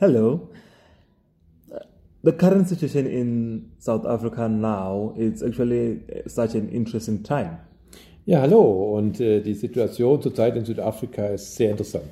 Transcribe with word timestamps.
Hello. 0.00 0.48
The 2.24 2.32
current 2.32 2.68
situation 2.68 3.06
in 3.06 3.70
South 3.78 4.04
Africa 4.04 4.48
now 4.48 5.14
is 5.16 5.40
actually 5.40 6.00
uh, 6.10 6.28
such 6.28 6.56
an 6.56 6.68
interesting 6.70 7.22
time. 7.22 7.58
Ja, 8.26 8.40
hallo. 8.40 8.96
Und 8.96 9.20
äh, 9.20 9.40
die 9.40 9.54
Situation 9.54 10.20
zurzeit 10.20 10.56
in 10.56 10.64
Südafrika 10.64 11.26
ist 11.26 11.54
sehr 11.54 11.70
interessant. 11.70 12.10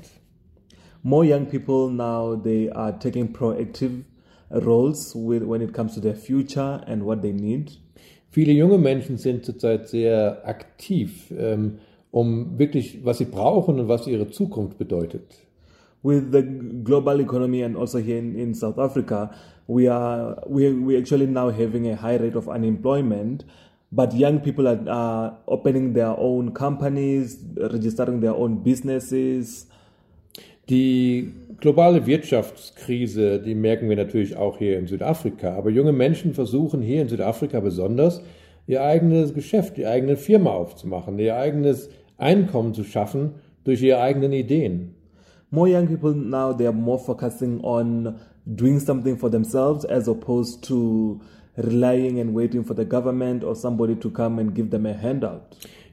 More 1.02 1.24
young 1.24 1.46
people 1.46 1.90
now 1.90 2.36
they 2.36 2.70
are 2.70 2.96
taking 2.96 3.32
proactive 3.32 4.04
roles 4.50 5.12
with, 5.16 5.42
when 5.42 5.60
it 5.60 5.72
comes 5.74 5.94
to 5.94 6.00
their 6.00 6.14
future 6.14 6.84
and 6.86 7.04
what 7.04 7.20
they 7.20 7.32
need. 7.32 7.80
Viele 8.30 8.52
junge 8.52 8.78
Menschen 8.78 9.18
sind 9.18 9.44
zurzeit 9.44 9.88
sehr 9.88 10.46
aktiv, 10.46 11.34
ähm, 11.36 11.78
um 12.12 12.60
wirklich, 12.60 13.04
was 13.04 13.18
sie 13.18 13.24
brauchen 13.24 13.80
und 13.80 13.88
was 13.88 14.06
ihre 14.06 14.30
Zukunft 14.30 14.78
bedeutet. 14.78 15.24
With 16.02 16.32
the 16.32 16.42
global 16.42 17.20
economy 17.20 17.62
and 17.62 17.76
also 17.76 17.98
here 17.98 18.18
in, 18.18 18.36
in 18.36 18.54
South 18.54 18.78
Africa, 18.78 19.30
we 19.68 19.86
are 19.86 20.42
we 20.46 20.72
we 20.72 20.98
actually 20.98 21.26
now 21.26 21.50
having 21.50 21.88
a 21.88 21.96
high 21.96 22.16
rate 22.16 22.34
of 22.34 22.48
unemployment. 22.48 23.44
But 23.92 24.14
young 24.14 24.40
people 24.40 24.66
are, 24.66 24.80
are 24.88 25.38
opening 25.46 25.92
their 25.92 26.18
own 26.18 26.52
companies, 26.54 27.44
registering 27.56 28.20
their 28.20 28.34
own 28.34 28.62
businesses, 28.62 29.66
Die 30.68 31.32
globale 31.60 32.06
Wirtschaftskrise, 32.06 33.40
die 33.40 33.54
merken 33.54 33.88
wir 33.88 33.96
natürlich 33.96 34.36
auch 34.36 34.58
hier 34.58 34.78
in 34.78 34.86
Südafrika. 34.86 35.56
Aber 35.56 35.70
junge 35.70 35.92
Menschen 35.92 36.34
versuchen 36.34 36.82
hier 36.82 37.02
in 37.02 37.08
Südafrika 37.08 37.58
besonders, 37.60 38.22
ihr 38.68 38.82
eigenes 38.82 39.34
Geschäft, 39.34 39.76
ihre 39.76 39.90
eigene 39.90 40.16
Firma 40.16 40.50
aufzumachen, 40.50 41.18
ihr 41.18 41.36
eigenes 41.36 41.90
Einkommen 42.16 42.74
zu 42.74 42.84
schaffen 42.84 43.32
durch 43.64 43.82
ihre 43.82 44.00
eigenen 44.00 44.32
Ideen. 44.32 44.94
More 45.52 45.68
young 45.68 45.86
people 45.86 46.12
now 46.14 46.52
they 46.52 46.66
are 46.66 46.72
more 46.76 46.98
focusing 46.98 47.60
on 47.62 48.18
doing 48.46 48.80
something 48.80 49.16
for 49.16 49.30
themselves 49.30 49.84
as 49.84 50.08
opposed 50.08 50.64
to 50.66 51.20
relying 51.56 52.18
and 52.20 52.34
waiting 52.34 52.64
for 52.64 52.74
the 52.74 52.84
government 52.84 53.44
or 53.44 53.54
somebody 53.54 53.94
to 53.94 54.10
come 54.10 54.40
and 54.40 54.54
give 54.54 54.70
them 54.70 54.86
a 54.86 54.92
handout 54.94 55.42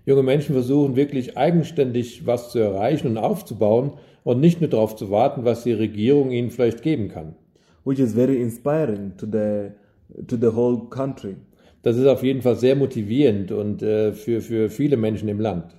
Junge 0.05 0.23
Menschen 0.23 0.53
versuchen 0.55 0.95
wirklich 0.95 1.37
eigenständig 1.37 2.25
was 2.25 2.51
zu 2.51 2.59
erreichen 2.59 3.07
und 3.07 3.17
aufzubauen 3.17 3.91
und 4.23 4.39
nicht 4.39 4.59
nur 4.61 4.69
darauf 4.69 4.95
zu 4.95 5.11
warten, 5.11 5.45
was 5.45 5.63
die 5.63 5.73
Regierung 5.73 6.31
ihnen 6.31 6.49
vielleicht 6.49 6.81
geben 6.81 7.09
kann. 7.09 7.35
which 7.83 7.99
is 7.99 8.13
very 8.13 8.41
inspiring 8.41 9.11
to 9.17 9.25
the 9.25 9.71
to 10.27 10.35
the 10.35 10.55
whole 10.55 10.87
country 10.89 11.35
Das 11.81 11.95
ist 11.95 12.07
auf 12.07 12.23
jeden 12.23 12.41
Fall 12.41 12.55
sehr 12.55 12.75
motivierend 12.75 13.51
und 13.51 13.81
äh, 13.81 14.11
für, 14.11 14.41
für 14.41 14.69
viele 14.69 14.97
Menschen 14.97 15.29
im 15.29 15.39
Land. 15.39 15.75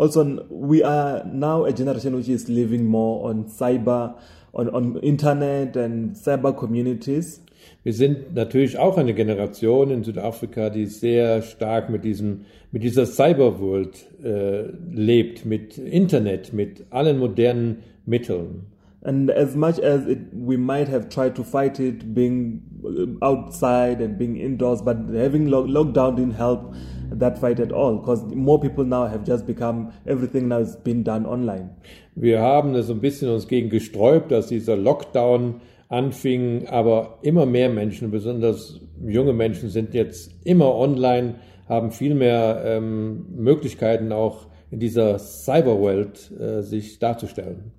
Also 0.00 0.24
we 0.48 0.82
are 0.82 1.24
now 1.26 1.64
a 1.64 1.72
generation 1.72 2.16
which 2.16 2.28
is 2.28 2.48
living 2.48 2.86
more 2.86 3.28
on 3.28 3.44
cyber 3.44 4.14
on, 4.54 4.68
on 4.70 4.96
internet 5.02 5.76
and 5.76 6.16
cyber 6.16 6.52
communities 6.56 7.40
Wir 7.82 7.92
sind 7.92 8.34
natürlich 8.34 8.78
auch 8.78 8.96
eine 8.96 9.14
Generation 9.14 9.90
in 9.90 10.02
Südafrika, 10.02 10.70
die 10.70 10.86
sehr 10.86 11.42
stark 11.42 11.90
mit 11.90 12.04
diesem, 12.04 12.42
mit 12.72 12.82
dieser 12.82 13.06
Cyberworld 13.06 14.06
äh, 14.22 14.64
lebt, 14.92 15.44
mit 15.44 15.78
Internet, 15.78 16.52
mit 16.52 16.84
allen 16.90 17.18
modernen 17.18 17.78
Mitteln. 18.06 18.66
And 19.02 19.30
as 19.30 19.54
much 19.56 19.78
as 19.78 20.06
it, 20.06 20.18
we 20.32 20.58
might 20.58 20.88
have 20.88 21.08
tried 21.08 21.34
to 21.36 21.42
fight 21.42 21.80
it 21.80 22.14
being 22.14 22.60
uh, 22.84 23.24
outside 23.24 24.02
and 24.02 24.18
being 24.18 24.36
indoors, 24.36 24.82
but 24.82 24.96
having 25.14 25.46
lo- 25.46 25.66
lockdown 25.66 26.16
didn't 26.16 26.36
help 26.36 26.74
that 27.18 27.38
fight 27.38 27.60
at 27.60 27.72
all 27.72 27.98
because 27.98 28.22
more 28.34 28.60
people 28.60 28.84
now 28.84 29.06
have 29.06 29.24
just 29.24 29.46
become 29.46 29.92
everything 30.06 30.48
now 30.48 30.58
is 30.58 30.76
being 30.76 31.02
done 31.02 31.26
online. 31.26 31.70
Wir 32.14 32.40
haben 32.40 32.74
es 32.74 32.90
ein 32.90 33.00
bisschen 33.00 33.30
uns 33.30 33.48
gegen 33.48 33.70
gesträubt, 33.70 34.30
dass 34.30 34.48
dieser 34.48 34.76
Lockdown 34.76 35.60
anfing, 35.88 36.68
aber 36.68 37.18
immer 37.22 37.46
mehr 37.46 37.68
Menschen, 37.68 38.10
besonders 38.10 38.80
junge 39.04 39.32
Menschen, 39.32 39.70
sind 39.70 39.92
jetzt 39.94 40.32
immer 40.44 40.74
online, 40.74 41.36
haben 41.68 41.90
viel 41.90 42.14
mehr 42.14 42.62
ähm, 42.64 43.26
Möglichkeiten 43.36 44.12
auch 44.12 44.46
in 44.70 44.78
dieser 44.78 45.18
Cyberwelt 45.18 46.30
äh, 46.38 46.62
sich 46.62 46.98
darzustellen. 46.98 47.72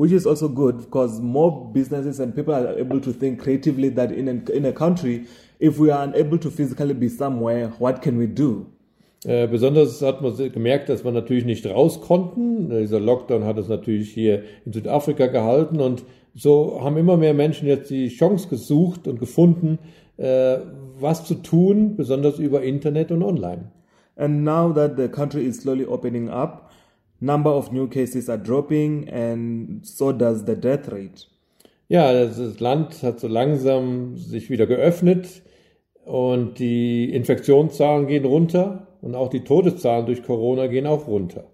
Which 0.00 0.12
is 0.12 0.26
also 0.26 0.48
good 0.48 0.78
because 0.78 1.20
more 1.20 1.70
businesses 1.74 2.20
and 2.20 2.34
people 2.34 2.54
are 2.54 2.72
able 2.78 3.02
to 3.02 3.12
think 3.12 3.38
creatively 3.38 3.90
that 3.90 4.10
in 4.10 4.28
a, 4.28 4.50
in 4.50 4.64
a 4.64 4.72
country, 4.72 5.26
if 5.58 5.78
we 5.78 5.90
are 5.90 6.04
unable 6.04 6.38
to 6.38 6.50
physically 6.50 6.94
be 6.94 7.10
somewhere, 7.10 7.68
what 7.78 8.00
can 8.00 8.16
we 8.16 8.26
do? 8.26 8.64
Äh, 9.26 9.46
besonders 9.46 10.00
hat 10.00 10.22
man 10.22 10.34
gemerkt, 10.52 10.88
dass 10.88 11.04
wir 11.04 11.12
natürlich 11.12 11.44
nicht 11.44 11.66
raus 11.66 12.00
konnten. 12.00 12.70
Dieser 12.70 12.98
Lockdown 12.98 13.44
hat 13.44 13.58
es 13.58 13.68
natürlich 13.68 14.10
hier 14.14 14.44
in 14.64 14.72
Südafrika 14.72 15.26
gehalten 15.26 15.80
und 15.80 16.02
so 16.34 16.80
haben 16.80 16.96
immer 16.96 17.18
mehr 17.18 17.34
Menschen 17.34 17.68
jetzt 17.68 17.90
die 17.90 18.08
Chance 18.08 18.48
gesucht 18.48 19.06
und 19.06 19.20
gefunden, 19.20 19.78
äh, 20.16 20.60
was 20.98 21.26
zu 21.26 21.34
tun, 21.34 21.96
besonders 21.96 22.38
über 22.38 22.62
Internet 22.62 23.12
und 23.12 23.22
online. 23.22 23.70
And 24.16 24.44
now 24.44 24.72
that 24.72 24.96
the 24.96 25.08
country 25.08 25.44
is 25.44 25.58
slowly 25.58 25.84
opening 25.84 26.30
up, 26.30 26.69
number 27.20 27.50
of 27.50 27.70
new 27.70 27.86
cases 27.86 28.28
are 28.28 28.38
dropping 28.38 29.08
and 29.08 29.84
so 29.86 30.12
does 30.12 30.44
the 30.46 30.56
death 30.56 30.88
rate. 30.90 31.26
Ja, 31.88 32.12
das 32.12 32.60
Land 32.60 33.02
hat 33.02 33.20
so 33.20 33.28
langsam 33.28 34.16
sich 34.16 34.48
wieder 34.48 34.66
geöffnet 34.66 35.42
und 36.04 36.58
die 36.58 37.12
Infektionszahlen 37.12 38.06
gehen 38.06 38.24
runter 38.24 38.86
und 39.02 39.14
auch 39.14 39.28
die 39.28 39.44
Todeszahlen 39.44 40.06
durch 40.06 40.22
Corona 40.22 40.66
gehen 40.66 40.86
auch 40.86 41.06
runter. 41.06 41.44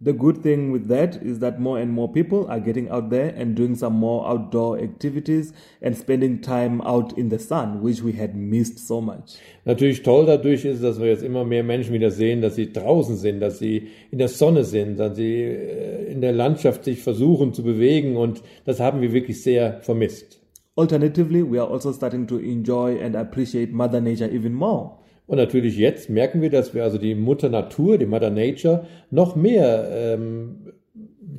The 0.00 0.12
good 0.12 0.44
thing 0.44 0.70
with 0.70 0.86
that 0.86 1.16
is 1.24 1.40
that 1.40 1.58
more 1.58 1.80
and 1.80 1.92
more 1.92 2.08
people 2.08 2.46
are 2.48 2.60
getting 2.60 2.88
out 2.88 3.10
there 3.10 3.34
and 3.36 3.56
doing 3.56 3.74
some 3.74 3.94
more 3.94 4.28
outdoor 4.28 4.78
activities 4.78 5.52
and 5.82 5.96
spending 5.96 6.40
time 6.40 6.80
out 6.82 7.18
in 7.18 7.30
the 7.30 7.38
sun, 7.40 7.82
which 7.82 8.00
we 8.00 8.12
had 8.12 8.36
missed 8.36 8.78
so 8.78 9.00
much. 9.00 9.38
Natürlich 9.64 10.04
toll 10.04 10.26
dadurch 10.26 10.64
ist, 10.64 10.84
dass 10.84 11.00
wir 11.00 11.08
jetzt 11.08 11.24
immer 11.24 11.44
mehr 11.44 11.64
Menschen 11.64 11.92
wieder 11.92 12.12
sehen, 12.12 12.42
dass 12.42 12.54
sie 12.54 12.72
draußen 12.72 13.16
sind, 13.16 13.40
dass 13.40 13.58
sie 13.58 13.88
in 14.12 14.18
der 14.18 14.28
Sonne 14.28 14.62
sind, 14.62 15.00
dass 15.00 15.16
sie 15.16 15.42
äh, 15.42 16.12
in 16.12 16.20
der 16.20 16.32
Landschaft 16.32 16.84
sich 16.84 17.02
versuchen 17.02 17.52
zu 17.52 17.64
bewegen 17.64 18.16
und 18.16 18.40
das 18.66 18.78
haben 18.78 19.00
wir 19.00 19.12
wirklich 19.12 19.42
sehr 19.42 19.80
vermisst. 19.80 20.40
Alternatively, 20.76 21.42
we 21.42 21.60
are 21.60 21.68
also 21.68 21.92
starting 21.92 22.24
to 22.28 22.38
enjoy 22.38 23.02
and 23.02 23.16
appreciate 23.16 23.72
Mother 23.72 24.00
Nature 24.00 24.30
even 24.30 24.54
more. 24.54 24.92
Und 25.28 25.36
natürlich 25.36 25.76
jetzt 25.76 26.08
merken 26.08 26.40
wir, 26.40 26.50
dass 26.50 26.74
wir 26.74 26.82
also 26.82 26.96
die 26.98 27.14
Mutter 27.14 27.50
Natur, 27.50 27.98
die 27.98 28.06
Mother 28.06 28.30
Nature, 28.30 28.86
noch 29.10 29.36
mehr 29.36 29.86
ähm, 29.92 30.72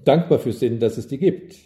dankbar 0.06 0.40
für 0.40 0.54
sind, 0.54 0.82
dass 0.82 0.98
es 0.98 1.08
die 1.08 1.18
gibt. 1.18 1.58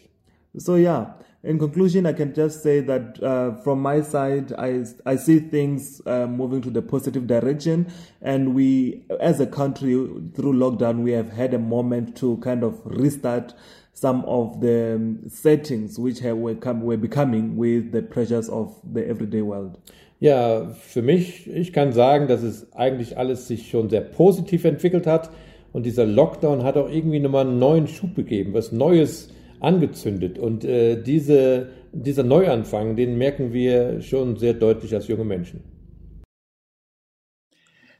So 0.55 0.75
yeah, 0.77 1.19
in 1.43 1.59
conclusion, 1.59 2.05
I 2.05 2.13
can 2.13 2.31
just 2.33 2.63
say 2.63 2.79
that 2.81 3.21
uh, 3.21 3.61
from 3.63 3.81
my 3.81 4.01
side, 4.01 4.53
I 4.57 4.85
I 5.05 5.17
see 5.17 5.41
things 5.41 6.01
uh, 6.05 6.25
moving 6.27 6.61
to 6.61 6.69
the 6.69 6.81
positive 6.81 7.27
direction, 7.27 7.87
and 8.21 8.55
we, 8.55 9.03
as 9.19 9.41
a 9.41 9.47
country, 9.47 9.93
through 10.33 10.53
lockdown, 10.53 11.03
we 11.03 11.11
have 11.11 11.31
had 11.31 11.53
a 11.53 11.59
moment 11.59 12.15
to 12.17 12.37
kind 12.37 12.63
of 12.63 12.79
restart 12.85 13.53
some 13.93 14.23
of 14.25 14.61
the 14.61 15.17
settings 15.27 15.99
which 15.99 16.19
have, 16.19 16.37
were, 16.37 16.55
come, 16.55 16.81
were 16.81 16.97
becoming 16.97 17.57
with 17.57 17.91
the 17.91 18.01
pressures 18.01 18.49
of 18.49 18.79
the 18.83 19.07
everyday 19.07 19.41
world. 19.41 19.77
Ja, 20.23 20.69
für 20.69 21.01
mich, 21.01 21.49
ich 21.49 21.73
kann 21.73 21.91
sagen, 21.91 22.29
dass 22.29 22.43
es 22.43 22.71
eigentlich 22.71 23.17
alles 23.17 23.49
sich 23.49 23.69
schon 23.69 23.89
sehr 23.89 23.99
positiv 23.99 24.63
entwickelt 24.63 25.05
hat 25.05 25.29
und 25.73 25.85
dieser 25.85 26.05
Lockdown 26.05 26.63
hat 26.63 26.77
auch 26.77 26.89
irgendwie 26.89 27.19
nochmal 27.19 27.45
einen 27.45 27.59
neuen 27.59 27.89
Schub 27.89 28.15
gegeben, 28.15 28.53
was 28.53 28.71
Neues 28.71 29.33
angezündet 29.59 30.39
und 30.39 30.63
äh, 30.63 31.03
diese, 31.03 31.71
dieser 31.91 32.23
Neuanfang, 32.23 32.95
den 32.95 33.17
merken 33.17 33.51
wir 33.51 33.99
schon 34.01 34.37
sehr 34.37 34.53
deutlich 34.53 34.95
als 34.95 35.09
junge 35.09 35.25
Menschen. 35.25 35.61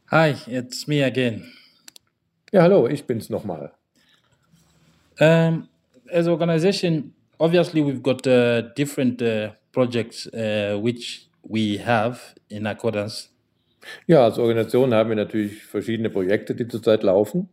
Hi, 0.10 0.34
it's 0.48 0.88
me 0.88 1.04
again. 1.04 1.44
Ja, 2.54 2.62
hallo, 2.62 2.88
ich 2.88 3.04
bin's 3.04 3.30
nochmal. 3.30 3.74
Um, 5.20 5.68
as 6.10 6.30
organization, 6.30 7.14
obviously 7.38 7.82
we've 7.82 8.02
got 8.02 8.26
uh, 8.26 8.62
different 8.78 9.22
uh, 9.22 9.50
projects 9.74 10.26
uh, 10.28 10.80
which 10.82 11.28
we 11.44 11.80
have 11.86 12.20
in 12.50 12.66
accordance, 12.68 13.30
Ja, 14.08 14.24
als 14.24 14.38
Organisation 14.40 14.94
haben 14.94 15.10
wir 15.10 15.18
natürlich 15.18 15.62
verschiedene 15.64 16.10
Projekte, 16.10 16.56
die 16.56 16.68
zurzeit 16.68 17.04
laufen. 17.04 17.50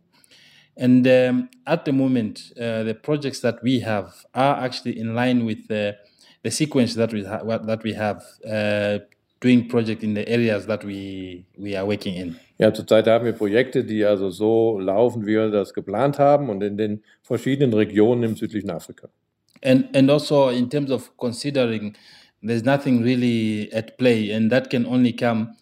and 0.77 1.05
um, 1.05 1.49
at 1.65 1.83
the 1.85 1.91
moment, 1.91 2.53
uh, 2.55 2.83
the 2.85 2.93
projects 2.93 3.41
that 3.41 3.61
we 3.61 3.81
have 3.85 4.13
are 4.33 4.57
actually 4.63 4.97
in 4.97 5.13
line 5.13 5.45
with 5.45 5.67
the 5.67 5.95
the 6.43 6.49
sequence 6.49 6.95
that 6.95 7.11
we 7.13 7.23
ha- 7.27 7.43
that 7.67 7.83
we 7.83 7.93
have 7.93 8.23
uh, 8.45 8.99
doing 9.41 9.67
project 9.67 10.01
in 10.03 10.13
the 10.15 10.25
areas 10.27 10.65
that 10.67 10.83
we 10.85 11.43
we 11.57 11.75
are 11.77 11.85
working 11.85 12.15
in. 12.15 12.35
Ja, 12.57 12.73
zurzeit 12.73 13.05
haben 13.07 13.25
wir 13.25 13.33
Projekte, 13.33 13.83
die 13.83 14.05
also 14.05 14.29
so 14.29 14.79
laufen, 14.79 15.25
wie 15.25 15.33
wir 15.35 15.49
das 15.49 15.73
geplant 15.73 16.17
haben 16.19 16.49
und 16.49 16.61
in 16.63 16.77
den 16.77 17.03
verschiedenen 17.23 17.73
Regionen 17.73 18.23
im 18.23 18.35
südlichen 18.37 18.69
Afrika. 18.69 19.09
and 19.63 19.93
and 19.95 20.09
also 20.09 20.49
in 20.49 20.69
terms 20.69 20.89
of 20.89 21.11
considering 21.17 21.93
there's 22.43 22.63
nothing 22.63 23.03
really 23.03 23.71
at 23.73 23.97
play 23.97 24.31
and 24.31 24.51
that 24.51 24.69
can 24.69 24.85
only 24.85 25.13
come 25.13 25.55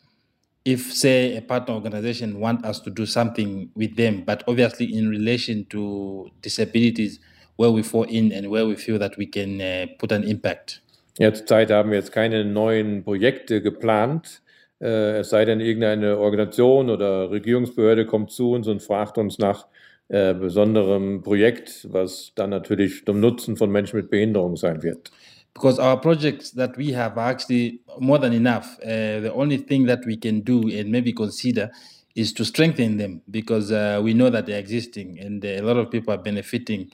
if 0.65 0.93
say 0.93 1.35
a 1.37 1.41
partner 1.41 1.73
organization 1.73 2.39
want 2.39 2.65
us 2.65 2.79
to 2.79 2.89
do 2.89 3.05
something 3.05 3.69
with 3.75 3.95
them 3.95 4.23
but 4.25 4.43
obviously 4.47 4.85
in 4.85 5.09
relation 5.09 5.65
to 5.65 6.29
disabilities 6.41 7.19
where 7.55 7.71
we 7.71 7.81
fall 7.83 8.03
in 8.03 8.31
and 8.31 8.49
where 8.49 8.65
we 8.65 8.75
feel 8.75 8.99
that 8.99 9.17
we 9.17 9.25
can 9.25 9.61
uh, 9.61 9.85
put 9.97 10.11
an 10.11 10.23
impact 10.23 10.81
Ja, 11.19 11.33
zurzeit 11.33 11.69
haben 11.69 11.91
wir 11.91 11.97
jetzt 11.97 12.13
keine 12.13 12.45
neuen 12.45 13.03
Projekte 13.03 13.61
geplant. 13.61 14.41
Äh, 14.79 15.19
es 15.19 15.29
sei 15.31 15.43
denn, 15.43 15.59
irgendeine 15.59 16.17
Organisation 16.17 16.89
oder 16.89 17.29
Regierungsbehörde 17.29 18.05
kommt 18.05 18.31
zu 18.31 18.51
uns 18.51 18.69
und 18.69 18.81
fragt 18.81 19.17
uns 19.17 19.37
nach 19.37 19.67
äh, 20.07 20.33
besonderem 20.33 21.21
Projekt, 21.21 21.87
was 21.91 22.31
dann 22.35 22.51
natürlich 22.51 23.03
zum 23.05 23.19
Nutzen 23.19 23.57
von 23.57 23.69
Menschen 23.69 23.97
mit 23.97 24.09
Behinderung 24.09 24.55
sein 24.55 24.81
wird. 24.81 25.11
Because 25.59 25.77
our 25.77 25.97
projects 25.97 26.51
that 26.51 26.77
we 26.77 26.93
have 26.93 27.17
are 27.17 27.29
actually 27.29 27.81
more 27.99 28.17
than 28.17 28.31
enough. 28.31 28.79
Uh, 28.81 29.19
the 29.19 29.33
only 29.33 29.57
thing 29.57 29.87
that 29.87 30.05
we 30.05 30.15
can 30.15 30.39
do 30.39 30.69
and 30.69 30.89
maybe 30.89 31.11
consider 31.11 31.69
is 32.15 32.31
to 32.33 32.45
strengthen 32.45 32.95
them 32.95 33.21
because 33.29 33.69
uh, 33.69 33.99
we 34.01 34.13
know 34.13 34.29
that 34.29 34.45
they're 34.45 34.59
existing 34.59 35.19
and 35.19 35.43
a 35.43 35.59
lot 35.61 35.75
of 35.75 35.91
people 35.91 36.13
are 36.13 36.17
benefiting 36.17 36.89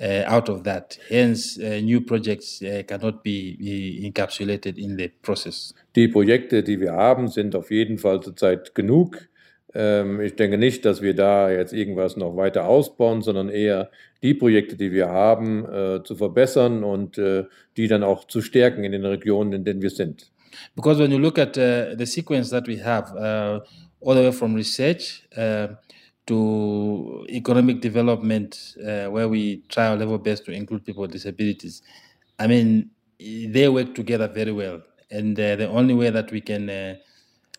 uh, 0.00 0.22
out 0.26 0.48
of 0.48 0.62
that. 0.62 0.96
Hence, 1.08 1.58
uh, 1.58 1.80
new 1.80 2.00
projects 2.02 2.62
uh, 2.62 2.84
cannot 2.86 3.24
be, 3.24 4.00
encapsulated 4.04 4.78
in 4.78 4.96
the 4.96 5.08
process. 5.22 5.74
Die 5.96 6.06
Projekte, 6.08 6.62
die 6.62 6.78
wir 6.80 6.92
haben, 6.92 7.26
sind 7.28 7.56
auf 7.56 7.72
jeden 7.72 7.98
Fall 7.98 8.20
zurzeit 8.20 8.76
genug. 8.76 9.28
Ähm, 9.74 10.20
ich 10.20 10.36
denke 10.36 10.56
nicht, 10.56 10.84
dass 10.84 11.02
wir 11.02 11.14
da 11.14 11.50
jetzt 11.50 11.72
irgendwas 11.72 12.16
noch 12.16 12.36
weiter 12.36 12.66
ausbauen, 12.66 13.22
sondern 13.22 13.48
eher 13.48 13.90
die 14.22 14.34
Projekte, 14.34 14.76
die 14.76 14.92
wir 14.92 15.08
haben, 15.08 15.64
äh, 15.64 16.02
zu 16.04 16.14
verbessern 16.14 16.84
und 16.84 17.18
äh, 17.18 17.44
die 17.76 17.88
dann 17.88 18.04
auch 18.04 18.26
zu 18.26 18.40
stärken 18.40 18.84
in 18.84 18.92
den 18.92 19.04
Regionen, 19.04 19.52
in 19.52 19.64
denen 19.64 19.82
wir 19.82 19.90
sind. 19.90 20.30
Because 20.76 21.00
when 21.00 21.10
you 21.10 21.18
look 21.18 21.38
at 21.38 21.58
uh, 21.58 21.96
the 21.96 22.06
sequence 22.06 22.50
that 22.50 22.68
we 22.68 22.76
have, 22.76 23.12
uh, 23.16 23.60
all 24.00 24.14
the 24.14 24.22
way 24.22 24.32
from 24.32 24.54
research 24.54 25.26
uh, 25.36 25.68
to 26.26 27.26
economic 27.28 27.80
development, 27.80 28.76
uh, 28.78 29.10
where 29.10 29.28
we 29.28 29.62
try 29.68 29.88
our 29.88 29.96
level 29.96 30.18
best 30.18 30.44
to 30.44 30.52
include 30.52 30.84
people 30.84 31.02
with 31.02 31.10
disabilities. 31.10 31.82
I 32.38 32.46
mean, 32.46 32.90
they 33.18 33.68
work 33.68 33.94
together 33.96 34.28
very 34.28 34.52
well, 34.52 34.82
and 35.10 35.38
uh, 35.38 35.56
the 35.56 35.68
only 35.68 35.94
way 35.94 36.10
that 36.10 36.30
we 36.30 36.40
can 36.40 36.70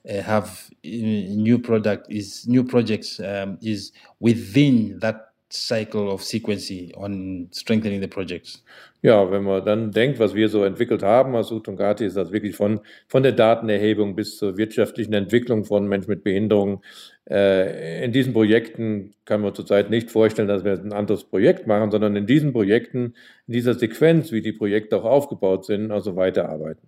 uh, 0.08 0.14
uh, 0.14 0.22
have 0.24 0.70
new 0.84 1.60
product 1.60 2.08
is 2.10 2.46
new 2.48 2.64
projects 2.64 3.20
um, 3.20 3.58
is 3.62 3.92
within 4.20 5.00
that 5.00 5.32
cycle 5.50 6.12
of 6.12 6.22
sequencing 6.22 6.92
on 6.98 7.48
strengthening 7.52 8.02
the 8.02 8.08
projects. 8.08 8.64
Ja, 9.02 9.30
wenn 9.30 9.44
man 9.44 9.64
dann 9.64 9.92
denkt, 9.92 10.18
was 10.18 10.34
wir 10.34 10.50
so 10.50 10.64
entwickelt 10.64 11.04
haben 11.04 11.36
als 11.36 11.52
Utungati, 11.52 12.06
ist 12.06 12.18
das 12.18 12.32
wirklich 12.32 12.56
von, 12.56 12.80
von 13.08 13.22
der 13.22 13.34
Datenerhebung 13.34 14.16
bis 14.16 14.38
zur 14.38 14.58
wirtschaftlichen 14.58 15.14
Entwicklung 15.14 15.64
von 15.64 15.88
Menschen 15.88 16.10
mit 16.10 16.24
Behinderung. 16.24 16.82
Äh, 17.30 18.04
in 18.04 18.12
diesen 18.12 18.34
Projekten 18.34 19.14
kann 19.26 19.42
man 19.42 19.54
zurzeit 19.54 19.92
nicht 19.92 20.10
vorstellen, 20.10 20.48
dass 20.48 20.64
wir 20.64 20.74
ein 20.74 20.92
anderes 20.92 21.24
Projekt 21.24 21.68
machen, 21.68 21.92
sondern 21.92 22.16
in 22.16 22.26
diesen 22.26 22.52
Projekten, 22.52 23.14
in 23.46 23.54
dieser 23.54 23.76
Sequenz, 23.76 24.32
wie 24.32 24.42
die 24.42 24.54
Projekte 24.54 24.98
auch 24.98 25.06
aufgebaut 25.06 25.66
sind, 25.66 25.92
also 25.92 26.16
weiterarbeiten. 26.16 26.88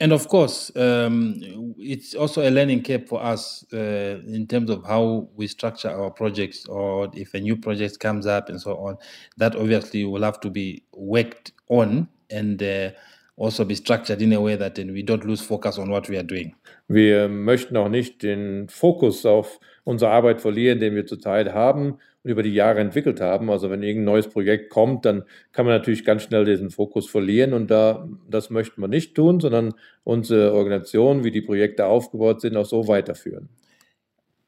And 0.00 0.12
of 0.12 0.28
course, 0.28 0.70
um, 0.76 1.74
it's 1.76 2.14
also 2.14 2.48
a 2.48 2.50
learning 2.50 2.84
curve 2.84 3.08
for 3.08 3.22
us 3.22 3.64
uh, 3.72 4.20
in 4.26 4.46
terms 4.46 4.70
of 4.70 4.84
how 4.86 5.28
we 5.34 5.48
structure 5.48 5.90
our 5.90 6.10
projects, 6.10 6.66
or 6.66 7.10
if 7.14 7.34
a 7.34 7.40
new 7.40 7.56
project 7.56 7.98
comes 7.98 8.26
up 8.26 8.48
and 8.48 8.60
so 8.60 8.76
on. 8.76 8.96
That 9.38 9.56
obviously 9.56 10.04
will 10.04 10.22
have 10.22 10.40
to 10.40 10.50
be 10.50 10.84
worked 10.92 11.52
on 11.68 12.08
and 12.30 12.62
uh, 12.62 12.90
also 13.36 13.64
be 13.64 13.74
structured 13.74 14.22
in 14.22 14.32
a 14.32 14.40
way 14.40 14.54
that 14.54 14.78
we 14.78 15.02
don't 15.02 15.24
lose 15.24 15.40
focus 15.40 15.78
on 15.78 15.90
what 15.90 16.08
we 16.08 16.16
are 16.16 16.22
doing. 16.22 16.54
Wir 16.86 17.28
möchten 17.28 17.76
auch 17.76 17.88
nicht 17.88 18.22
den 18.22 18.68
Fokus 18.68 19.26
auf 19.26 19.58
unsere 19.84 20.12
Arbeit 20.12 20.40
verlieren, 20.40 20.78
den 20.80 20.94
wir 20.94 21.06
zurzeit 21.06 21.52
haben 21.52 21.98
über 22.28 22.42
die 22.42 22.54
Jahre 22.54 22.80
entwickelt 22.80 23.20
haben. 23.20 23.50
Also 23.50 23.70
wenn 23.70 23.82
irgendein 23.82 24.12
neues 24.12 24.28
Projekt 24.28 24.70
kommt, 24.70 25.04
dann 25.04 25.24
kann 25.52 25.66
man 25.66 25.74
natürlich 25.76 26.04
ganz 26.04 26.22
schnell 26.22 26.44
diesen 26.44 26.70
Fokus 26.70 27.08
verlieren 27.08 27.52
und 27.52 27.70
da, 27.70 28.08
das 28.28 28.50
möchten 28.50 28.80
wir 28.80 28.88
nicht 28.88 29.14
tun, 29.14 29.40
sondern 29.40 29.74
unsere 30.04 30.52
Organisation, 30.52 31.24
wie 31.24 31.30
die 31.30 31.42
Projekte 31.42 31.86
aufgebaut 31.86 32.40
sind, 32.40 32.56
auch 32.56 32.66
so 32.66 32.88
weiterführen. 32.88 33.48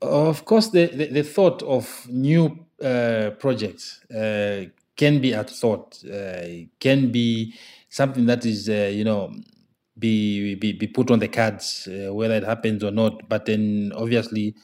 Of 0.00 0.44
course, 0.46 0.70
the, 0.72 0.86
the, 0.86 1.12
the 1.12 1.22
thought 1.22 1.62
of 1.62 2.08
new 2.08 2.46
uh, 2.82 3.30
projects 3.38 4.02
uh, 4.10 4.64
can 4.96 5.20
be 5.20 5.34
a 5.34 5.44
thought, 5.44 6.02
uh, 6.04 6.66
can 6.78 7.12
be 7.12 7.52
something 7.90 8.26
that 8.26 8.44
is, 8.46 8.68
uh, 8.68 8.90
you 8.90 9.04
know, 9.04 9.30
be, 9.98 10.54
be, 10.54 10.72
be 10.72 10.86
put 10.86 11.10
on 11.10 11.20
the 11.20 11.28
cards, 11.28 11.86
uh, 11.88 12.14
whether 12.14 12.34
it 12.34 12.44
happens 12.44 12.82
or 12.82 12.90
not. 12.90 13.28
But 13.28 13.44
then 13.44 13.92
obviously, 13.94 14.54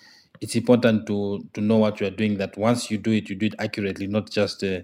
it's 0.40 0.54
important 0.54 1.06
to 1.06 1.40
to 1.52 1.60
know 1.60 1.78
what 1.78 2.00
you 2.00 2.06
are 2.06 2.16
doing. 2.16 2.38
That 2.38 2.56
once 2.56 2.90
you 2.90 2.98
do 2.98 3.12
it, 3.12 3.28
you 3.28 3.36
do 3.36 3.46
it 3.46 3.54
accurately, 3.58 4.06
not 4.06 4.30
just 4.30 4.62
uh, 4.62 4.80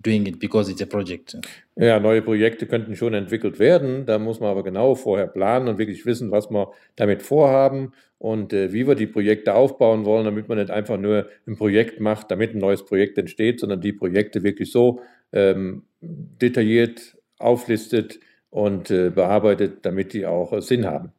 doing 0.00 0.26
it 0.26 0.38
because 0.38 0.70
it's 0.70 0.82
a 0.82 0.86
project. 0.86 1.36
Ja, 1.76 1.98
neue 2.00 2.22
Projekte 2.22 2.66
könnten 2.66 2.96
schon 2.96 3.14
entwickelt 3.14 3.58
werden. 3.58 4.06
Da 4.06 4.18
muss 4.18 4.40
man 4.40 4.50
aber 4.50 4.62
genau 4.62 4.94
vorher 4.94 5.26
planen 5.26 5.68
und 5.68 5.78
wirklich 5.78 6.04
wissen, 6.06 6.30
was 6.30 6.50
wir 6.50 6.72
damit 6.96 7.22
vorhaben 7.22 7.92
und 8.18 8.52
äh, 8.52 8.72
wie 8.72 8.86
wir 8.86 8.94
die 8.94 9.06
Projekte 9.06 9.54
aufbauen 9.54 10.04
wollen, 10.04 10.24
damit 10.24 10.48
man 10.48 10.58
nicht 10.58 10.70
einfach 10.70 10.98
nur 10.98 11.28
ein 11.46 11.56
Projekt 11.56 12.00
macht, 12.00 12.30
damit 12.30 12.54
ein 12.54 12.58
neues 12.58 12.84
Projekt 12.84 13.18
entsteht, 13.18 13.60
sondern 13.60 13.80
die 13.80 13.92
Projekte 13.92 14.42
wirklich 14.42 14.70
so 14.70 15.00
ähm, 15.32 15.84
detailliert 16.00 17.16
auflistet 17.38 18.20
und 18.50 18.90
äh, 18.90 19.10
bearbeitet, 19.10 19.78
damit 19.82 20.12
die 20.12 20.26
auch 20.26 20.52
äh, 20.52 20.60
Sinn 20.60 20.86
haben. 20.86 21.12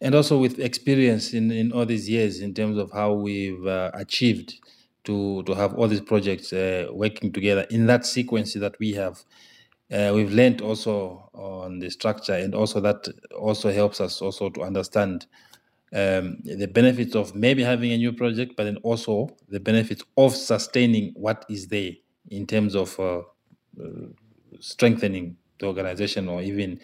And 0.00 0.14
also 0.14 0.38
with 0.38 0.58
experience 0.58 1.34
in, 1.34 1.50
in 1.50 1.72
all 1.72 1.86
these 1.86 2.08
years 2.08 2.40
in 2.40 2.54
terms 2.54 2.78
of 2.78 2.90
how 2.92 3.12
we've 3.12 3.66
uh, 3.66 3.90
achieved 3.94 4.54
to 5.04 5.42
to 5.44 5.54
have 5.54 5.74
all 5.74 5.88
these 5.88 6.00
projects 6.00 6.52
uh, 6.52 6.86
working 6.92 7.32
together 7.32 7.66
in 7.70 7.86
that 7.86 8.04
sequence 8.06 8.54
that 8.54 8.78
we 8.78 8.92
have. 8.92 9.24
Uh, 9.90 10.12
we've 10.14 10.32
learned 10.32 10.60
also 10.60 11.30
on 11.32 11.78
the 11.78 11.88
structure, 11.90 12.34
and 12.34 12.54
also 12.54 12.78
that 12.80 13.08
also 13.36 13.72
helps 13.72 14.00
us 14.00 14.20
also 14.20 14.50
to 14.50 14.62
understand 14.62 15.26
um, 15.94 16.38
the 16.44 16.66
benefits 16.66 17.14
of 17.14 17.34
maybe 17.34 17.62
having 17.62 17.92
a 17.92 17.96
new 17.96 18.12
project, 18.12 18.54
but 18.56 18.64
then 18.64 18.76
also 18.78 19.28
the 19.48 19.60
benefits 19.60 20.02
of 20.16 20.34
sustaining 20.34 21.12
what 21.14 21.44
is 21.48 21.68
there 21.68 21.92
in 22.30 22.46
terms 22.46 22.74
of 22.76 22.98
uh, 23.00 23.18
uh, 23.82 24.08
strengthening 24.60 25.36
the 25.58 25.66
organization 25.66 26.28
or 26.28 26.42
even 26.42 26.78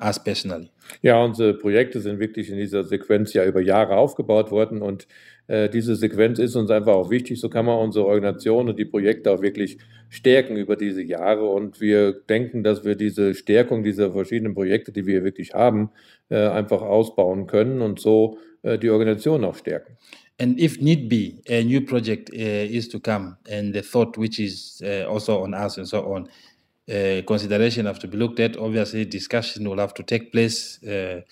us 0.00 0.22
personally. 0.22 0.70
Ja, 1.02 1.22
unsere 1.22 1.54
Projekte 1.54 2.00
sind 2.00 2.18
wirklich 2.18 2.50
in 2.50 2.56
dieser 2.56 2.84
Sequenz 2.84 3.32
ja 3.32 3.44
über 3.44 3.60
Jahre 3.60 3.96
aufgebaut 3.96 4.50
worden 4.50 4.82
und 4.82 5.06
äh, 5.48 5.68
diese 5.68 5.96
Sequenz 5.96 6.38
ist 6.38 6.56
uns 6.56 6.70
einfach 6.70 6.94
auch 6.94 7.10
wichtig. 7.10 7.40
So 7.40 7.48
kann 7.48 7.66
man 7.66 7.78
unsere 7.78 8.06
Organisation 8.06 8.68
und 8.68 8.78
die 8.78 8.84
Projekte 8.84 9.30
auch 9.30 9.42
wirklich 9.42 9.78
stärken 10.08 10.56
über 10.56 10.76
diese 10.76 11.02
Jahre 11.02 11.48
und 11.48 11.80
wir 11.80 12.12
denken, 12.12 12.62
dass 12.62 12.84
wir 12.84 12.94
diese 12.94 13.34
Stärkung 13.34 13.82
dieser 13.82 14.12
verschiedenen 14.12 14.54
Projekte, 14.54 14.92
die 14.92 15.06
wir 15.06 15.24
wirklich 15.24 15.54
haben, 15.54 15.90
äh, 16.30 16.46
einfach 16.46 16.82
ausbauen 16.82 17.46
können 17.46 17.82
und 17.82 18.00
so 18.00 18.38
äh, 18.62 18.78
die 18.78 18.90
Organisation 18.90 19.44
auch 19.44 19.56
stärken. 19.56 19.96
And 20.40 20.60
if 20.60 20.80
need 20.80 21.08
be, 21.08 21.42
a 21.48 21.64
new 21.64 21.80
project 21.80 22.30
uh, 22.30 22.36
is 22.36 22.88
to 22.90 23.00
come, 23.00 23.36
and 23.50 23.74
the 23.74 23.82
thought 23.82 24.16
which 24.16 24.38
is 24.38 24.80
uh, 24.84 25.04
also 25.10 25.42
on 25.42 25.52
us 25.52 25.78
and 25.78 25.86
so 25.86 26.06
on, 26.06 26.28
uh, 26.88 27.22
consideration 27.26 27.86
have 27.86 27.98
to 27.98 28.08
be 28.08 28.16
looked 28.16 28.40
at. 28.40 28.56
Obviously, 28.56 29.04
discussion 29.04 29.68
will 29.68 29.78
have 29.78 29.94
to 29.94 30.02
take 30.02 30.32
place. 30.32 30.82
Uh, 30.82 31.22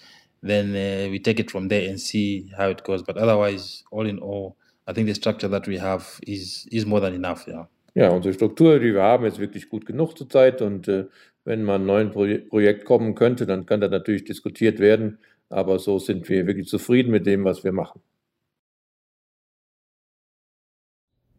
then 0.43 0.71
uh, 0.71 1.11
we 1.11 1.19
take 1.19 1.41
it 1.41 1.51
from 1.51 1.69
there 1.69 1.89
and 1.89 2.01
see 2.01 2.51
how 2.57 2.69
it 2.69 2.85
goes. 2.85 3.03
But 3.03 3.17
otherwise, 3.17 3.85
all 3.91 4.07
in 4.07 4.19
all, 4.19 4.57
I 4.87 4.93
think 4.93 5.07
the 5.07 5.15
structure 5.15 5.49
that 5.49 5.67
we 5.67 5.79
have 5.79 6.21
is 6.27 6.69
is 6.71 6.87
more 6.87 7.01
than 7.01 7.15
enough. 7.15 7.47
Yeah. 7.47 7.67
Ja, 7.95 8.11
unsere 8.11 8.35
Struktur, 8.35 8.79
die 8.79 8.93
wir 8.93 9.03
haben, 9.03 9.25
ist 9.25 9.39
wirklich 9.39 9.71
gut 9.71 9.87
genug 9.87 10.19
zurzeit. 10.19 10.61
Und 10.61 10.87
äh, 10.87 11.07
wenn 11.45 11.63
mal 11.63 11.77
ein 11.77 11.87
neues 11.87 12.13
Pro 12.13 12.27
Projekt 12.51 12.85
kommen 12.85 13.15
könnte, 13.15 13.47
dann 13.47 13.65
kann 13.65 13.81
das 13.81 13.91
natürlich 13.91 14.25
diskutiert 14.25 14.79
werden. 14.79 15.19
Aber 15.49 15.79
so 15.79 15.99
sind 15.99 16.29
wir 16.29 16.47
wirklich 16.47 16.69
zufrieden 16.69 17.11
mit 17.11 17.25
dem, 17.25 17.45
was 17.45 17.65
wir 17.65 17.73
machen. 17.73 18.03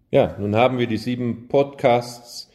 Ja, 0.10 0.36
nun 0.40 0.56
haben 0.56 0.80
wir 0.80 0.88
die 0.88 0.98
sieben 0.98 1.48
Podcasts 1.48 2.47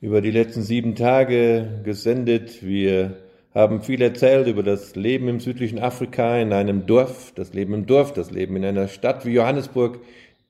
über 0.00 0.22
die 0.22 0.30
letzten 0.30 0.62
sieben 0.62 0.94
Tage 0.94 1.82
gesendet. 1.84 2.64
Wir 2.64 3.18
haben 3.54 3.82
viel 3.82 4.00
erzählt 4.00 4.46
über 4.46 4.62
das 4.62 4.96
Leben 4.96 5.28
im 5.28 5.40
südlichen 5.40 5.78
Afrika 5.78 6.38
in 6.38 6.54
einem 6.54 6.86
Dorf, 6.86 7.32
das 7.34 7.52
Leben 7.52 7.74
im 7.74 7.86
Dorf, 7.86 8.14
das 8.14 8.30
Leben 8.30 8.56
in 8.56 8.64
einer 8.64 8.88
Stadt 8.88 9.26
wie 9.26 9.32
Johannesburg, 9.32 10.00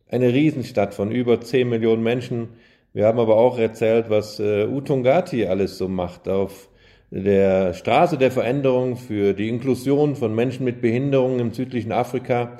eine 0.09 0.33
Riesenstadt 0.33 0.95
von 0.95 1.11
über 1.11 1.41
zehn 1.41 1.69
Millionen 1.69 2.05
Menschen. 2.05 2.51
Wir 2.93 3.07
haben 3.07 3.19
aber 3.19 3.37
auch 3.37 3.59
erzählt, 3.59 4.07
was 4.09 4.39
äh, 4.39 4.67
Utungati 4.67 5.47
alles 5.47 5.79
so 5.79 5.89
macht 5.89 6.29
auf 6.29 6.69
der 7.11 7.75
Straße 7.75 8.19
der 8.19 8.31
Veränderung 8.31 8.97
für 8.97 9.35
die 9.35 9.49
Inklusion 9.49 10.15
von 10.15 10.33
Menschen 10.33 10.65
mit 10.65 10.81
Behinderungen 10.81 11.41
im 11.41 11.53
südlichen 11.53 11.91
Afrika. 11.91 12.59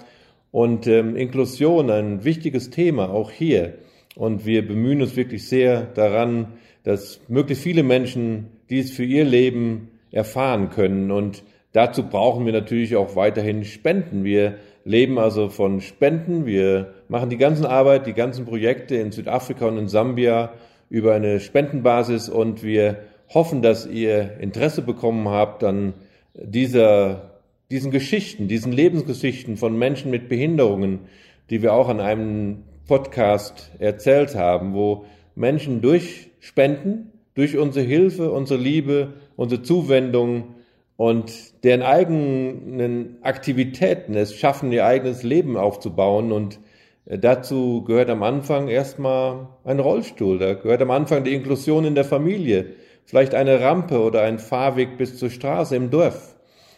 Und 0.51 0.89
ähm, 0.89 1.15
Inklusion, 1.15 1.89
ein 1.89 2.25
wichtiges 2.25 2.71
Thema, 2.71 3.11
auch 3.11 3.31
hier. 3.31 3.75
Und 4.17 4.45
wir 4.45 4.67
bemühen 4.67 5.03
uns 5.03 5.15
wirklich 5.15 5.47
sehr 5.47 5.83
daran, 5.83 6.55
dass 6.85 7.21
möglichst 7.29 7.63
viele 7.63 7.83
Menschen 7.83 8.49
dies 8.71 8.93
für 8.93 9.05
ihr 9.05 9.25
Leben 9.25 9.89
erfahren 10.11 10.71
können. 10.71 11.11
Und 11.11 11.43
dazu 11.73 12.05
brauchen 12.09 12.47
wir 12.47 12.53
natürlich 12.53 12.97
auch 12.97 13.17
weiterhin 13.17 13.65
Spenden. 13.65 14.25
Wir 14.25 14.57
leben 14.85 15.19
also 15.19 15.49
von 15.49 15.81
Spenden. 15.81 16.47
Wir 16.47 16.95
machen 17.09 17.31
die 17.31 17.37
ganzen 17.37 17.67
Arbeit, 17.67 18.07
die 18.07 18.15
ganzen 18.15 18.47
Projekte 18.47 18.97
in 18.97 19.13
Südafrika 19.13 19.67
und 19.67 19.79
in 19.79 19.89
Sambia 19.89 20.53
über 20.89 21.15
eine 21.15 21.41
Spendenbasis 21.41 22.29
und 22.29 22.63
wir 22.63 22.99
hoffen, 23.33 23.63
dass 23.63 23.87
ihr 23.87 24.39
Interesse 24.41 24.83
bekommen 24.83 25.29
habt 25.29 25.63
an 25.63 25.95
dieser, 26.35 27.41
diesen 27.71 27.91
Geschichten, 27.91 28.49
diesen 28.49 28.73
Lebensgeschichten 28.73 29.57
von 29.57 29.79
Menschen 29.79 30.11
mit 30.11 30.29
Behinderungen, 30.29 31.01
die 31.49 31.63
wir 31.63 31.73
auch 31.73 31.89
an 31.89 32.01
einem 32.01 32.65
Podcast 32.89 33.71
erzählt 33.79 34.35
haben, 34.35 34.75
wo 34.75 35.05
Menschen 35.35 35.81
durch 35.81 36.31
Spenden, 36.41 37.13
durch 37.35 37.57
unsere 37.57 37.85
Hilfe, 37.85 38.33
unsere 38.33 38.61
Liebe, 38.61 39.15
unsere 39.37 39.63
Zuwendung 39.63 40.55
und 40.97 41.65
deren 41.65 41.83
eigenen 41.83 43.17
Aktivitäten 43.23 44.15
es 44.15 44.35
schaffen, 44.35 44.71
ihr 44.71 44.85
eigenes 44.85 45.23
Leben 45.23 45.57
aufzubauen. 45.57 46.31
Und 46.31 46.61
äh, 47.07 47.19
dazu 47.19 47.83
gehört 47.85 48.11
am 48.11 48.23
Anfang 48.23 48.69
erstmal 48.69 49.49
ein 49.65 49.81
Rollstuhl, 49.81 50.39
da 50.39 50.53
gehört 50.55 50.83
am 50.83 50.91
Anfang 50.91 51.25
die 51.25 51.35
Inklusion 51.35 51.87
in 51.87 51.95
der 51.95 52.05
Familie, 52.05 52.75
vielleicht 53.07 53.35
eine 53.35 53.61
Rampe 53.61 54.01
oder 54.01 54.23
ein 54.23 54.39
Fahrweg 54.39 54.99
bis 54.99 55.17
zur 55.17 55.31
Straße 55.31 55.75
im 55.75 55.91
Dorf. 55.91 56.37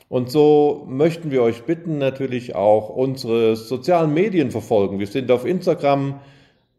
Und 0.09 0.31
so 0.31 0.87
möchten 0.89 1.31
wir 1.31 1.43
euch 1.43 1.65
bitten, 1.65 1.99
natürlich 1.99 2.55
auch 2.55 2.91
unsere 2.91 3.57
sozialen 3.57 4.15
Medien 4.15 4.51
verfolgen. 4.51 4.99
Wir 4.99 5.07
sind 5.07 5.31
auf 5.31 5.47
Instagram, 5.47 6.21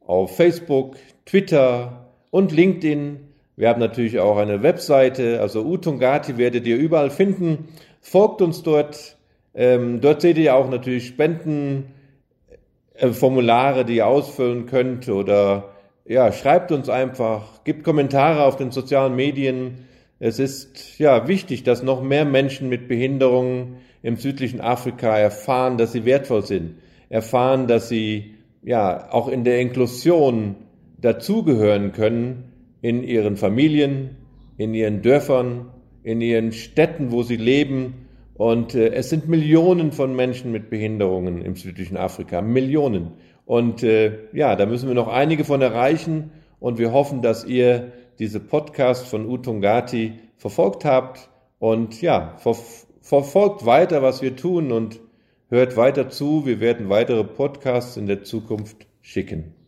auf 0.05 0.35
Facebook, 0.35 0.95
Twitter 1.25 2.09
und 2.31 2.51
LinkedIn. 2.51 3.19
Wir 3.55 3.69
haben 3.69 3.79
natürlich 3.79 4.19
auch 4.19 4.37
eine 4.37 4.63
Webseite, 4.63 5.39
also 5.39 5.63
Utungati 5.63 6.37
werdet 6.37 6.65
ihr 6.65 6.77
überall 6.77 7.11
finden. 7.11 7.67
Folgt 8.01 8.41
uns 8.41 8.63
dort. 8.63 9.17
Ähm, 9.55 10.01
dort 10.01 10.21
seht 10.21 10.37
ihr 10.37 10.55
auch 10.55 10.69
natürlich 10.69 11.07
Spendenformulare, 11.07 13.81
äh, 13.81 13.85
die 13.85 13.97
ihr 13.97 14.07
ausfüllen 14.07 14.65
könnt 14.65 15.09
oder 15.09 15.69
ja, 16.05 16.31
schreibt 16.31 16.71
uns 16.71 16.89
einfach, 16.89 17.63
gibt 17.63 17.83
Kommentare 17.83 18.43
auf 18.43 18.57
den 18.57 18.71
sozialen 18.71 19.15
Medien. 19.15 19.85
Es 20.19 20.39
ist 20.39 20.99
ja 20.99 21.27
wichtig, 21.27 21.63
dass 21.63 21.83
noch 21.83 22.01
mehr 22.01 22.25
Menschen 22.25 22.69
mit 22.69 22.87
Behinderungen 22.87 23.77
im 24.01 24.17
südlichen 24.17 24.59
Afrika 24.59 25.17
erfahren, 25.17 25.77
dass 25.77 25.93
sie 25.93 26.03
wertvoll 26.03 26.45
sind, 26.45 26.75
erfahren, 27.09 27.67
dass 27.67 27.87
sie 27.87 28.33
ja 28.63 29.11
auch 29.11 29.29
in 29.29 29.43
der 29.43 29.59
Inklusion 29.59 30.55
dazugehören 31.03 31.91
können 31.91 32.45
in 32.81 33.03
ihren 33.03 33.35
Familien, 33.35 34.17
in 34.57 34.73
ihren 34.73 35.01
Dörfern, 35.01 35.69
in 36.03 36.21
ihren 36.21 36.51
Städten, 36.51 37.11
wo 37.11 37.23
sie 37.23 37.35
leben. 37.35 38.07
Und 38.35 38.73
äh, 38.73 38.89
es 38.93 39.09
sind 39.09 39.27
Millionen 39.27 39.91
von 39.91 40.15
Menschen 40.15 40.51
mit 40.51 40.69
Behinderungen 40.69 41.41
im 41.41 41.55
südlichen 41.55 41.97
Afrika, 41.97 42.41
Millionen. 42.41 43.11
Und 43.45 43.83
äh, 43.83 44.19
ja, 44.33 44.55
da 44.55 44.65
müssen 44.65 44.87
wir 44.87 44.95
noch 44.95 45.09
einige 45.09 45.43
von 45.43 45.61
erreichen. 45.61 46.31
Und 46.59 46.79
wir 46.79 46.93
hoffen, 46.93 47.21
dass 47.21 47.43
ihr 47.43 47.91
diese 48.19 48.39
Podcast 48.39 49.05
von 49.07 49.29
Utungati 49.29 50.13
verfolgt 50.37 50.85
habt. 50.85 51.29
Und 51.59 52.01
ja, 52.01 52.35
ver 52.37 52.55
verfolgt 53.01 53.65
weiter, 53.65 54.01
was 54.01 54.21
wir 54.21 54.37
tun 54.37 54.71
und 54.71 55.01
hört 55.49 55.75
weiter 55.75 56.07
zu. 56.09 56.45
Wir 56.45 56.61
werden 56.61 56.87
weitere 56.87 57.25
Podcasts 57.25 57.97
in 57.97 58.05
der 58.05 58.23
Zukunft 58.23 58.87
schicken. 59.01 59.62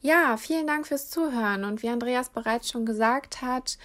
Ja, 0.00 0.36
vielen 0.36 0.66
Dank 0.66 0.86
fürs 0.86 1.10
Zuhören. 1.10 1.64
Und 1.64 1.82
wie 1.82 1.88
Andreas 1.88 2.30
bereits 2.30 2.70
schon 2.70 2.86
gesagt 2.86 3.42
hat, 3.42 3.78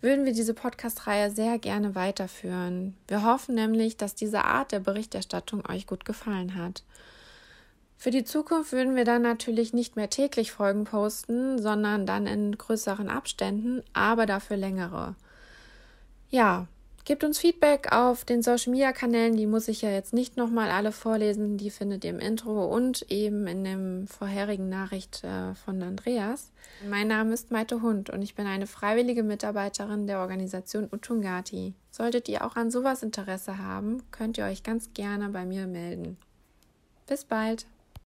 würden 0.00 0.24
wir 0.24 0.32
diese 0.32 0.54
Podcast-Reihe 0.54 1.30
sehr 1.30 1.58
gerne 1.58 1.94
weiterführen. 1.94 2.96
Wir 3.08 3.24
hoffen 3.24 3.56
nämlich, 3.56 3.96
dass 3.96 4.14
diese 4.14 4.44
Art 4.44 4.70
der 4.70 4.80
Berichterstattung 4.80 5.68
euch 5.68 5.86
gut 5.86 6.04
gefallen 6.04 6.54
hat. 6.54 6.84
Für 7.96 8.10
die 8.10 8.24
Zukunft 8.24 8.72
würden 8.72 8.94
wir 8.94 9.04
dann 9.04 9.22
natürlich 9.22 9.72
nicht 9.72 9.96
mehr 9.96 10.10
täglich 10.10 10.52
Folgen 10.52 10.84
posten, 10.84 11.60
sondern 11.60 12.06
dann 12.06 12.26
in 12.26 12.56
größeren 12.56 13.08
Abständen, 13.08 13.82
aber 13.94 14.26
dafür 14.26 14.58
längere. 14.58 15.16
Ja, 16.28 16.68
Gebt 17.06 17.22
uns 17.22 17.38
Feedback 17.38 17.92
auf 17.92 18.24
den 18.24 18.42
Social 18.42 18.72
Media 18.72 18.90
Kanälen, 18.90 19.36
die 19.36 19.46
muss 19.46 19.68
ich 19.68 19.80
ja 19.80 19.90
jetzt 19.90 20.12
nicht 20.12 20.36
nochmal 20.36 20.72
alle 20.72 20.90
vorlesen, 20.90 21.56
die 21.56 21.70
findet 21.70 22.02
ihr 22.02 22.10
im 22.10 22.18
Intro 22.18 22.64
und 22.66 23.08
eben 23.12 23.46
in 23.46 23.62
dem 23.62 24.08
vorherigen 24.08 24.68
Nachricht 24.68 25.22
äh, 25.22 25.54
von 25.54 25.80
Andreas. 25.84 26.50
Mein 26.84 27.06
Name 27.06 27.32
ist 27.32 27.52
Maite 27.52 27.80
Hund 27.80 28.10
und 28.10 28.22
ich 28.22 28.34
bin 28.34 28.48
eine 28.48 28.66
freiwillige 28.66 29.22
Mitarbeiterin 29.22 30.08
der 30.08 30.18
Organisation 30.18 30.88
Utungati. 30.90 31.74
Solltet 31.92 32.28
ihr 32.28 32.44
auch 32.44 32.56
an 32.56 32.72
sowas 32.72 33.04
Interesse 33.04 33.58
haben, 33.58 34.02
könnt 34.10 34.36
ihr 34.36 34.44
euch 34.46 34.64
ganz 34.64 34.92
gerne 34.92 35.28
bei 35.28 35.46
mir 35.46 35.68
melden. 35.68 36.16
Bis 37.06 37.24
bald! 37.24 37.66